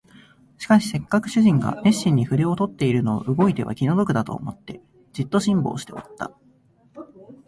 [0.57, 4.81] しかしせっかく主人が熱心に筆を執っているのを動いては気の毒だと思って、
[5.13, 6.31] じっと辛抱しておった